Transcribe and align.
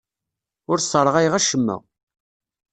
Ur 0.71 0.77
sserɣayeɣ 0.79 1.33
acemma. 1.35 1.77